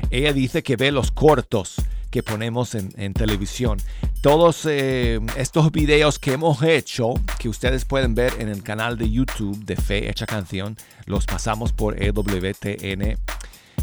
ella 0.09 0.33
dice 0.33 0.63
que 0.63 0.75
ve 0.75 0.91
los 0.91 1.11
cortos 1.11 1.75
que 2.09 2.23
ponemos 2.23 2.73
en, 2.73 3.13
televisión. 3.13 3.77
Todos 4.21 4.65
eh, 4.65 5.19
estos 5.37 5.71
videos 5.71 6.17
que 6.17 6.33
hemos 6.33 6.63
hecho, 6.63 7.13
que 7.37 7.49
ustedes 7.49 7.85
pueden 7.85 8.15
ver 8.15 8.33
en 8.39 8.49
el 8.49 8.63
canal 8.63 8.97
de 8.97 9.09
YouTube 9.09 9.63
de 9.63 9.75
Fe 9.75 10.09
Hecha 10.09 10.25
Canción, 10.25 10.75
los 11.05 11.25
pasamos 11.25 11.71
por 11.71 12.01
EWTN 12.01 13.15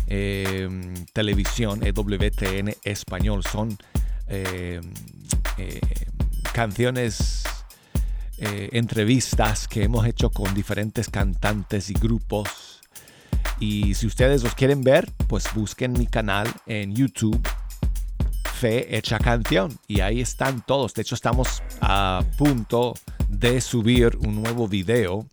eh, 0.08 0.68
Televisión, 1.12 1.80
EWTN 1.86 2.74
Español. 2.82 3.44
Son 3.44 3.78
eh, 4.26 4.80
canciones, 6.52 7.44
entrevistas 8.36 9.68
que 9.68 9.84
hemos 9.84 10.04
hecho 10.06 10.30
con 10.30 10.52
diferentes 10.52 11.08
cantantes 11.08 11.90
y 11.90 11.94
grupos. 11.94 12.80
Y 13.60 13.94
si 13.94 14.08
ustedes 14.08 14.42
los 14.42 14.54
quieren 14.56 14.82
ver, 14.82 15.10
pues 15.28 15.46
busquen 15.54 15.92
mi 15.92 16.08
canal 16.08 16.52
en 16.66 16.94
YouTube 16.94 17.40
Fe 18.54 18.96
Hecha 18.96 19.18
Canción. 19.18 19.76
Y 19.88 20.00
ahí 20.00 20.20
están 20.20 20.64
todos. 20.64 20.94
De 20.94 21.02
hecho, 21.02 21.14
estamos 21.14 21.62
a 21.80 22.22
punto 22.38 22.94
de 23.28 23.60
subir 23.60 24.16
un 24.20 24.42
nuevo 24.42 24.68
video 24.68 25.26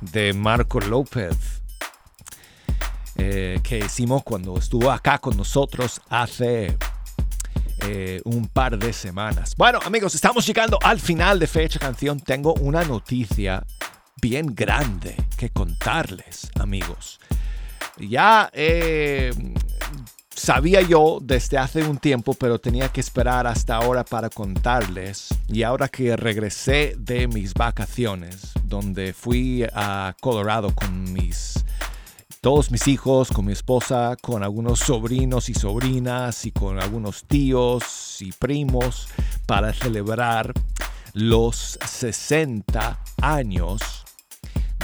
de 0.00 0.32
Marco 0.32 0.80
López. 0.80 1.60
Eh, 3.16 3.60
que 3.62 3.78
hicimos 3.80 4.22
cuando 4.22 4.56
estuvo 4.56 4.90
acá 4.90 5.18
con 5.18 5.36
nosotros 5.36 6.00
hace 6.08 6.78
eh, 7.86 8.20
un 8.24 8.46
par 8.46 8.78
de 8.78 8.94
semanas. 8.94 9.54
Bueno, 9.56 9.78
amigos, 9.84 10.14
estamos 10.14 10.46
llegando 10.46 10.78
al 10.82 11.00
final 11.00 11.38
de 11.38 11.46
Fecha 11.46 11.78
Canción. 11.78 12.20
Tengo 12.20 12.54
una 12.54 12.82
noticia 12.84 13.66
bien 14.22 14.54
grande 14.54 15.16
que 15.36 15.50
contarles, 15.50 16.50
amigos. 16.58 17.20
Ya 17.98 18.48
eh, 18.54 19.32
sabía 20.40 20.80
yo 20.80 21.18
desde 21.20 21.58
hace 21.58 21.82
un 21.82 21.98
tiempo, 21.98 22.32
pero 22.32 22.58
tenía 22.58 22.88
que 22.88 23.00
esperar 23.00 23.46
hasta 23.46 23.76
ahora 23.76 24.04
para 24.04 24.30
contarles. 24.30 25.28
Y 25.48 25.64
ahora 25.64 25.88
que 25.88 26.16
regresé 26.16 26.94
de 26.98 27.28
mis 27.28 27.52
vacaciones, 27.52 28.52
donde 28.64 29.12
fui 29.12 29.66
a 29.74 30.14
Colorado 30.20 30.74
con 30.74 31.12
mis 31.12 31.62
todos 32.40 32.70
mis 32.70 32.88
hijos, 32.88 33.28
con 33.28 33.44
mi 33.44 33.52
esposa, 33.52 34.16
con 34.22 34.42
algunos 34.42 34.78
sobrinos 34.78 35.50
y 35.50 35.54
sobrinas 35.54 36.46
y 36.46 36.52
con 36.52 36.80
algunos 36.80 37.24
tíos 37.24 38.16
y 38.22 38.32
primos 38.32 39.08
para 39.44 39.74
celebrar 39.74 40.54
los 41.12 41.78
60 41.86 42.98
años 43.20 43.82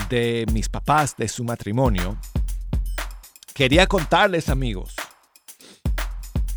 de 0.07 0.45
mis 0.53 0.69
papás 0.69 1.15
de 1.17 1.27
su 1.27 1.43
matrimonio. 1.43 2.15
Quería 3.55 3.87
contarles 3.87 4.49
amigos 4.49 4.96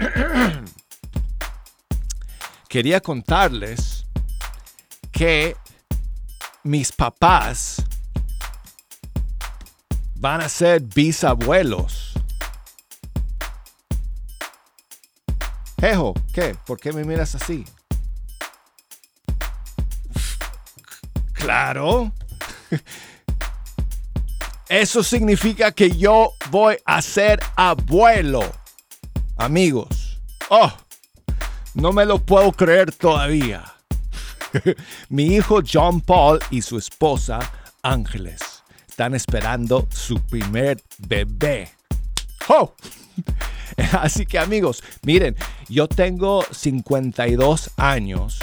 quería 2.69 3.01
contarles 3.01 4.07
que 5.13 5.57
mis 6.63 6.93
papás 6.93 7.83
van 10.15 10.41
a 10.41 10.49
ser 10.49 10.81
bisabuelos. 10.81 12.15
Jejo, 15.81 16.15
¿qué? 16.33 16.55
¿Por 16.67 16.79
qué 16.79 16.93
me 16.93 17.05
miras 17.05 17.35
así? 17.35 17.65
Claro. 21.33 22.13
Eso 24.69 25.03
significa 25.03 25.73
que 25.73 25.91
yo 25.91 26.33
voy 26.51 26.77
a 26.85 27.03
ser 27.03 27.41
abuelo 27.57 28.60
amigos. 29.41 30.21
Oh, 30.51 30.73
no 31.75 31.93
me 31.93 32.05
lo 32.05 32.19
puedo 32.19 32.53
creer 32.53 32.93
todavía. 32.93 33.65
Mi 35.09 35.35
hijo 35.37 35.61
John 35.67 36.01
Paul 36.01 36.39
y 36.51 36.63
su 36.63 36.77
esposa 36.77 37.39
Ángeles 37.83 38.41
están 38.89 39.15
esperando 39.15 39.89
su 39.91 40.21
primer 40.21 40.83
bebé. 40.99 41.71
Oh. 42.49 42.75
Así 43.93 44.27
que 44.27 44.39
amigos, 44.39 44.83
miren, 45.03 45.37
yo 45.69 45.89
tengo 45.89 46.45
52 46.51 47.71
años, 47.77 48.39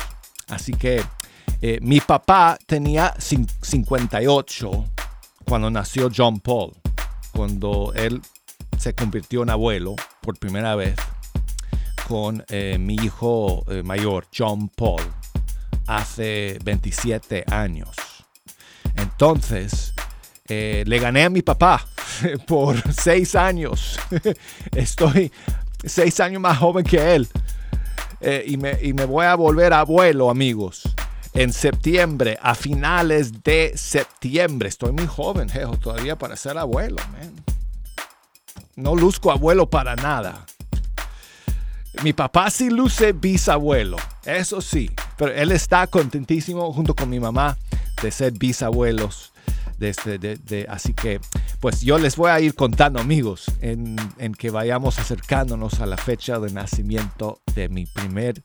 así 0.48 0.72
que 0.74 1.04
eh, 1.62 1.80
mi 1.82 2.00
papá 2.00 2.58
tenía 2.66 3.14
58 3.20 4.86
cuando 5.45 5.70
nació 5.70 6.10
John 6.16 6.39
Paul, 6.39 6.74
cuando 7.34 7.93
él 7.95 8.22
se 8.78 8.94
convirtió 8.94 9.44
en 9.44 9.50
abuelo 9.50 9.96
por 10.22 10.38
primera 10.38 10.76
vez 10.76 10.96
con 12.08 12.44
eh, 12.48 12.78
mi 12.80 12.96
hijo 12.96 13.66
eh, 13.68 13.84
mayor, 13.84 14.28
John 14.36 14.70
Paul, 14.70 15.02
hace 15.88 16.58
27 16.64 17.44
años. 17.52 17.90
Entonces, 18.96 19.94
eh, 20.48 20.84
le 20.88 21.00
gané 21.00 21.26
a 21.26 21.30
mi 21.30 21.42
papá 21.42 21.86
por 22.48 22.82
6 22.94 23.36
años. 23.36 24.00
Estoy 24.72 25.32
6 25.84 26.20
años 26.22 26.42
más 26.42 26.58
joven 26.58 26.86
que 26.86 27.16
él. 27.16 27.28
y, 28.46 28.58
me, 28.58 28.78
y, 28.82 28.94
me, 28.94 29.06
voy 29.06 29.26
a 29.26 29.36
volver 29.36 29.74
abuelo, 29.74 30.30
amigos. 30.30 30.84
En 31.34 31.52
septiembre, 31.52 32.40
a 32.42 32.56
finales 32.56 33.44
de 33.44 33.74
septiembre. 33.76 34.70
Estoy 34.70 34.94
muy 34.94 35.06
joven, 35.06 35.50
jejo, 35.50 35.78
todavía 35.78 36.18
para 36.18 36.36
ser 36.36 36.58
abuelo, 36.58 36.98
man. 37.12 37.57
No 38.78 38.96
luzco 38.96 39.32
abuelo 39.32 39.70
para 39.70 39.96
nada. 39.96 40.46
Mi 42.04 42.14
papá 42.14 42.52
sí 42.52 42.70
luce 42.70 43.12
bisabuelo, 43.12 43.98
eso 44.24 44.62
sí, 44.62 44.92
pero 45.18 45.34
él 45.34 45.52
está 45.52 45.88
contentísimo 45.88 46.72
junto 46.72 46.94
con 46.94 47.10
mi 47.10 47.20
mamá 47.20 47.58
de 48.04 48.12
ser 48.12 48.34
bisabuelos. 48.34 49.34
De, 49.80 50.68
así 50.70 50.94
que, 50.94 51.20
pues 51.60 51.82
yo 51.82 51.98
les 51.98 52.16
voy 52.16 52.30
a 52.30 52.40
ir 52.40 52.54
contando, 52.54 53.00
amigos, 53.00 53.46
en, 53.62 53.96
que 54.38 54.52
vayamos 54.52 55.00
acercándonos 55.00 55.82
a 55.82 55.88
la 55.88 55.98
fecha 55.98 56.40
de 56.40 56.52
nacimiento 56.52 57.42
de 57.56 57.70
mi 57.70 57.88
primer 57.88 58.44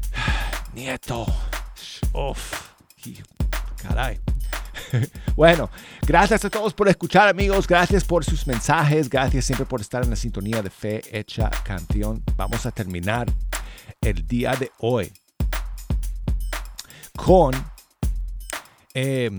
nieto. 0.74 1.26
Uf, 2.12 2.70
caray. 3.76 4.20
bueno, 5.36 5.70
gracias 6.06 6.44
a 6.44 6.50
todos 6.50 6.74
por 6.74 6.88
escuchar 6.88 7.28
amigos, 7.28 7.66
gracias 7.66 8.04
por 8.04 8.24
sus 8.24 8.46
mensajes, 8.46 9.08
gracias 9.08 9.44
siempre 9.44 9.66
por 9.66 9.80
estar 9.80 10.02
en 10.04 10.10
la 10.10 10.16
sintonía 10.16 10.62
de 10.62 10.70
Fe 10.70 11.02
Hecha 11.10 11.50
Canción. 11.64 12.22
Vamos 12.36 12.66
a 12.66 12.70
terminar 12.70 13.26
el 14.00 14.26
día 14.26 14.54
de 14.54 14.70
hoy 14.78 15.12
con 17.16 17.52
em, 18.94 19.38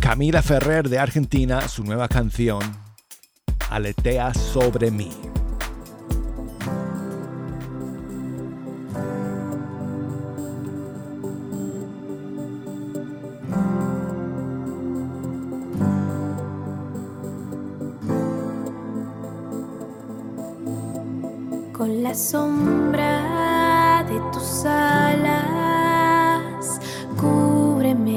Camila 0.00 0.42
Ferrer 0.42 0.88
de 0.88 0.98
Argentina, 0.98 1.68
su 1.68 1.84
nueva 1.84 2.08
canción, 2.08 2.60
Aletea 3.70 4.34
sobre 4.34 4.90
mí. 4.90 5.29
La 22.10 22.16
sombra 22.16 24.02
de 24.08 24.18
tus 24.32 24.64
alas, 24.64 26.80
cúbreme, 27.16 28.16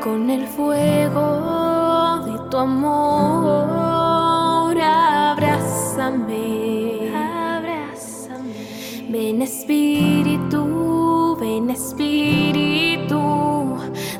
con 0.00 0.30
el 0.30 0.46
fuego 0.46 2.20
de 2.24 2.38
tu 2.48 2.56
amor, 2.56 3.66
abrázame, 4.80 6.30
abrázame. 7.12 9.08
Ven 9.10 9.42
Espíritu, 9.42 11.36
ven 11.40 11.70
Espíritu 11.70 13.18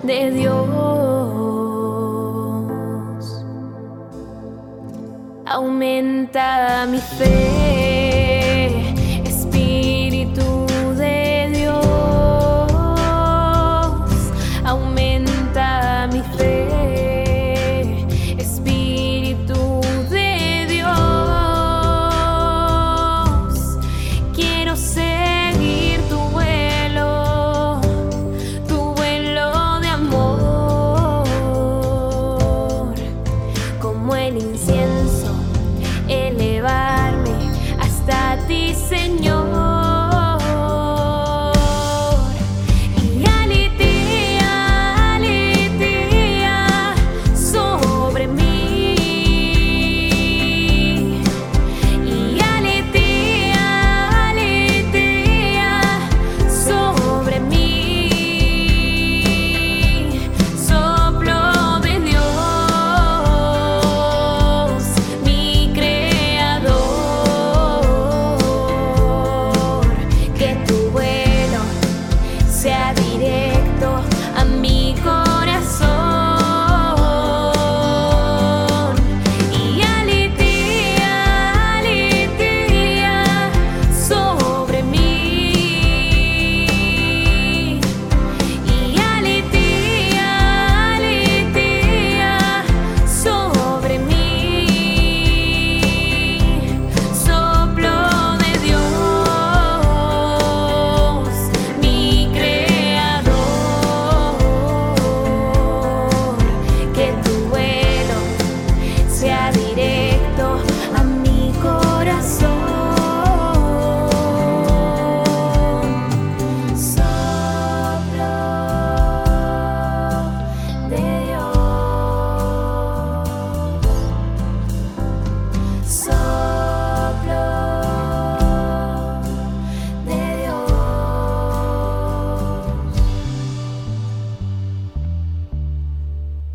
de 0.02 0.32
Dios. 0.32 0.77
Aumenta 5.78 6.86
mi 6.90 6.98
fe, 6.98 7.57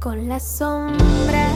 con 0.03 0.27
la 0.27 0.37
sombra. 0.37 1.52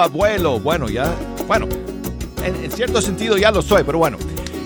abuelo. 0.00 0.58
Bueno, 0.60 0.88
ya, 0.88 1.14
bueno, 1.46 1.68
en, 2.44 2.70
cierto 2.70 3.00
sentido 3.02 3.36
ya 3.36 3.50
lo 3.50 3.62
soy, 3.62 3.82
pero 3.84 3.98
bueno. 3.98 4.18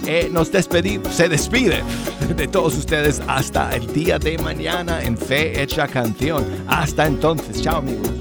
Eh, 0.06 0.28
nos 0.30 0.52
despedimos, 0.52 1.14
se 1.14 1.30
despide 1.30 1.82
de 2.36 2.46
todos 2.46 2.76
ustedes 2.76 3.22
hasta 3.26 3.74
el 3.74 3.90
día 3.90 4.18
de 4.18 4.36
mañana 4.36 5.02
en 5.02 5.16
Fe 5.16 5.62
Hecha 5.62 5.88
Canción. 5.88 6.44
Hasta 6.66 7.06
entonces, 7.06 7.62
chao 7.62 7.78
amigos. 7.78 8.13